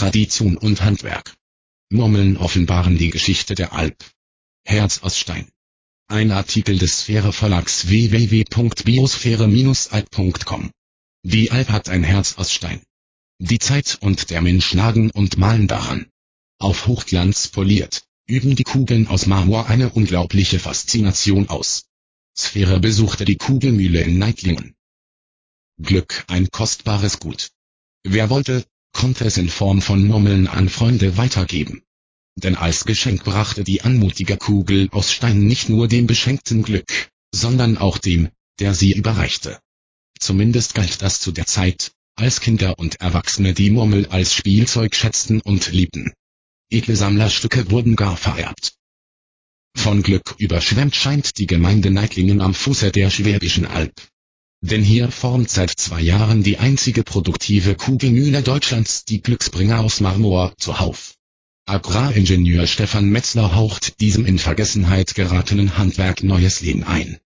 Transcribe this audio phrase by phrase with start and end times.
[0.00, 1.36] Tradition und Handwerk.
[1.90, 4.02] Murmeln offenbaren die Geschichte der Alp.
[4.64, 5.46] Herz aus Stein.
[6.08, 10.70] Ein Artikel des Sphäre Verlags www.biosphäre-alp.com.
[11.22, 12.80] Die Alp hat ein Herz aus Stein.
[13.40, 16.06] Die Zeit und der Mensch nagen und malen daran.
[16.58, 21.84] Auf Hochglanz poliert, üben die Kugeln aus Marmor eine unglaubliche Faszination aus.
[22.34, 24.74] Sphäre besuchte die Kugelmühle in Neitlingen.
[25.78, 27.50] Glück ein kostbares Gut.
[28.02, 31.82] Wer wollte, konnte es in Form von Murmeln an Freunde weitergeben.
[32.36, 37.78] Denn als Geschenk brachte die anmutige Kugel aus Stein nicht nur dem Beschenkten Glück, sondern
[37.78, 39.60] auch dem, der sie überreichte.
[40.18, 45.40] Zumindest galt das zu der Zeit, als Kinder und Erwachsene die Murmel als Spielzeug schätzten
[45.40, 46.12] und liebten.
[46.70, 48.74] Edle Sammlerstücke wurden gar vererbt.
[49.76, 53.94] Von Glück überschwemmt scheint die Gemeinde Neitlingen am Fuße der Schwäbischen Alb.
[54.62, 60.54] Denn hier formt seit zwei Jahren die einzige produktive Kugelmühle Deutschlands die Glücksbringer aus Marmor
[60.58, 61.14] zuhauf.
[61.66, 67.18] Agraringenieur Stefan Metzler haucht diesem in Vergessenheit geratenen Handwerk neues Leben ein.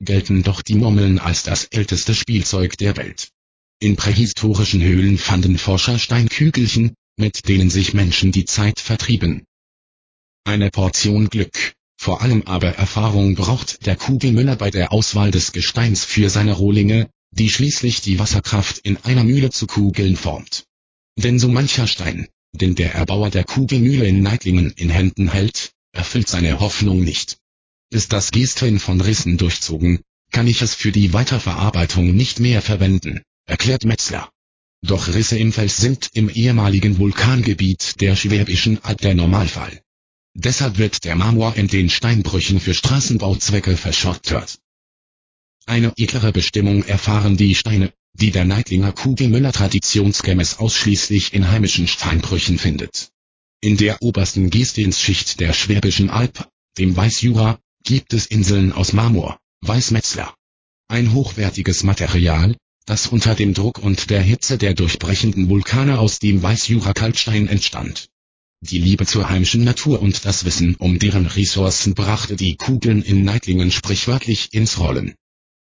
[0.00, 3.30] Gelten doch die Murmeln als das älteste Spielzeug der Welt.
[3.80, 9.44] In prähistorischen Höhlen fanden Forscher Steinkügelchen, mit denen sich Menschen die Zeit vertrieben.
[10.44, 16.04] Eine Portion Glück, vor allem aber Erfahrung braucht der Kugelmüller bei der Auswahl des Gesteins
[16.04, 20.64] für seine Rohlinge, die schließlich die Wasserkraft in einer Mühle zu Kugeln formt.
[21.16, 26.28] Denn so mancher Stein, den der Erbauer der Kugelmühle in Neitlingen in Händen hält, erfüllt
[26.28, 27.36] seine Hoffnung nicht.
[27.90, 33.22] Ist das Gießtein von Rissen durchzogen, kann ich es für die Weiterverarbeitung nicht mehr verwenden,
[33.46, 34.30] erklärt Metzler.
[34.82, 39.82] Doch Risse im Fels sind im ehemaligen Vulkangebiet der Schwäbischen Alb der Normalfall.
[40.40, 44.60] Deshalb wird der Marmor in den Steinbrüchen für Straßenbauzwecke verschrottet.
[45.66, 52.56] Eine edlere Bestimmung erfahren die Steine, die der Neidlinger Kugelmüller traditionsgemäß ausschließlich in heimischen Steinbrüchen
[52.56, 53.10] findet.
[53.60, 60.32] In der obersten Gesteinsschicht der Schwäbischen Alb, dem Weißjura, gibt es Inseln aus Marmor, Weißmetzler.
[60.86, 66.44] Ein hochwertiges Material, das unter dem Druck und der Hitze der durchbrechenden Vulkane aus dem
[66.44, 68.08] Weißjura-Kalkstein entstand.
[68.60, 73.22] Die Liebe zur heimischen Natur und das Wissen um deren Ressourcen brachte die Kugeln in
[73.22, 75.14] Neitlingen sprichwörtlich ins Rollen.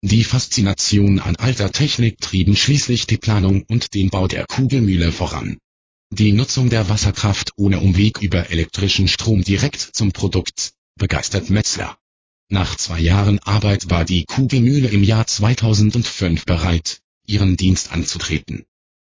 [0.02, 5.56] Die Faszination an alter Technik trieben schließlich die Planung und den Bau der Kugelmühle voran.
[6.10, 11.96] Die Nutzung der Wasserkraft ohne Umweg über elektrischen Strom direkt zum Produkt, begeistert Metzler.
[12.50, 18.66] Nach zwei Jahren Arbeit war die Kugelmühle im Jahr 2005 bereit, ihren Dienst anzutreten.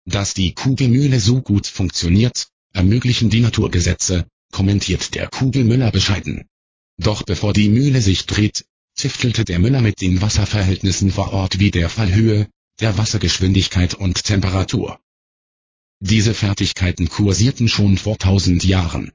[0.03, 6.45] Dass die Kugelmühle so gut funktioniert, ermöglichen die Naturgesetze, kommentiert der Kugelmüller bescheiden.
[6.97, 8.65] Doch bevor die Mühle sich dreht,
[8.95, 12.47] ziftelte der Müller mit den Wasserverhältnissen vor Ort wie der Fallhöhe,
[12.79, 14.99] der Wassergeschwindigkeit und Temperatur.
[16.01, 19.11] Diese Fertigkeiten kursierten schon vor tausend Jahren.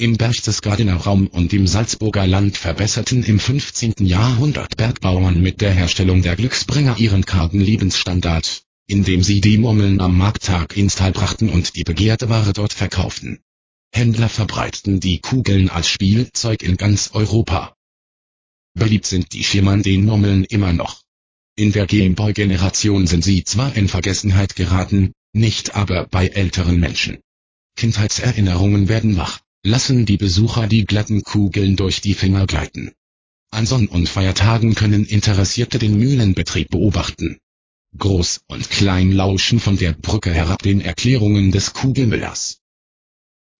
[0.00, 3.94] Im Berchtesgadener Raum und im Salzburger Land verbesserten im 15.
[3.98, 10.16] Jahrhundert Bergbauern mit der Herstellung der Glücksbringer ihren kargen Lebensstandard, indem sie die Murmeln am
[10.16, 13.38] Markttag ins Tal brachten und die begehrte Ware dort verkauften.
[13.92, 17.76] Händler verbreiteten die Kugeln als Spielzeug in ganz Europa.
[18.74, 21.02] Beliebt sind die schimmernden Murmeln immer noch.
[21.54, 27.18] In der Gameboy-Generation sind sie zwar in Vergessenheit geraten, nicht aber bei älteren Menschen.
[27.76, 32.92] Kindheitserinnerungen werden wach, lassen die Besucher die glatten Kugeln durch die Finger gleiten.
[33.50, 37.38] An Sonn- und Feiertagen können Interessierte den Mühlenbetrieb beobachten.
[37.98, 42.60] Groß und Klein lauschen von der Brücke herab den Erklärungen des Kugelmüllers.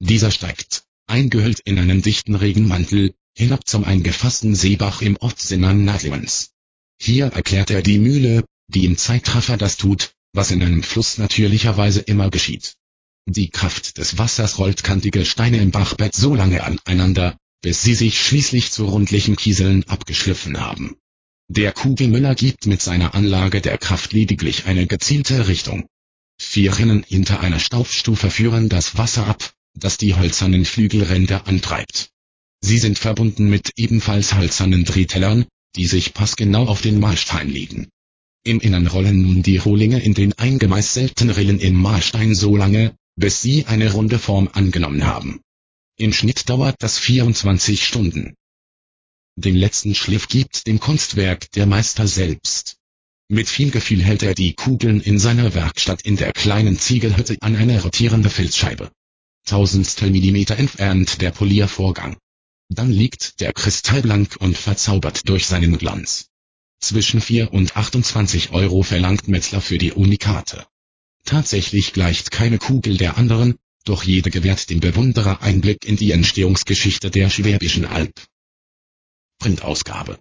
[0.01, 6.51] Dieser steigt, eingehüllt in einen dichten Regenmantel, hinab zum eingefassten Seebach im Ortssinnern Nadlewens.
[7.01, 12.01] Hier erklärt er die Mühle, die im Zeitraffer das tut, was in einem Fluss natürlicherweise
[12.01, 12.75] immer geschieht.
[13.27, 18.21] Die Kraft des Wassers rollt kantige Steine im Bachbett so lange aneinander, bis sie sich
[18.21, 20.97] schließlich zu rundlichen Kieseln abgeschliffen haben.
[21.51, 25.87] Der Kugelmüller gibt mit seiner Anlage der Kraft lediglich eine gezielte Richtung.
[26.39, 32.11] Vier Rinnen hinter einer Staufstufe führen das Wasser ab, das die hölzernen Flügelränder antreibt.
[32.61, 37.89] Sie sind verbunden mit ebenfalls hölzernen Drehtellern, die sich passgenau auf den Mahlstein legen.
[38.45, 43.41] Im Innern rollen nun die Rohlinge in den eingemeißelten Rillen im Mahlstein so lange, bis
[43.41, 45.41] sie eine runde Form angenommen haben.
[45.97, 48.35] Im Schnitt dauert das 24 Stunden.
[49.41, 52.77] Den letzten Schliff gibt dem Kunstwerk der Meister selbst.
[53.29, 57.55] Mit viel Gefühl hält er die Kugeln in seiner Werkstatt in der kleinen Ziegelhütte an
[57.55, 58.91] eine rotierende Filzscheibe.
[59.47, 62.17] Tausendstel Millimeter entfernt der Poliervorgang.
[62.69, 66.31] Dann liegt der Kristall blank und verzaubert durch seinen Glanz.
[66.81, 70.67] Zwischen 4 und 28 Euro verlangt Metzler für die Unikate.
[71.25, 73.55] Tatsächlich gleicht keine Kugel der anderen,
[73.85, 78.21] doch jede gewährt dem Bewunderer Einblick in die Entstehungsgeschichte der Schwäbischen Alb.
[79.39, 80.19] Printausgabe.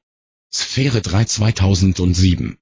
[0.54, 2.58] Sphäre 3 2007